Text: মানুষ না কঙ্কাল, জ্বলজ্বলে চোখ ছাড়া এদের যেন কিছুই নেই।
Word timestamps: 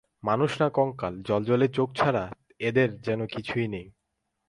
মানুষ 0.23 0.51
না 0.61 0.67
কঙ্কাল, 0.69 1.13
জ্বলজ্বলে 1.21 1.67
চোখ 1.67 1.89
ছাড়া 1.95 2.23
এদের 2.59 2.89
যেন 3.01 3.19
কিছুই 3.25 3.67
নেই। 3.67 3.87